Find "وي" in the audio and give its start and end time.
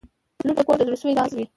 1.35-1.45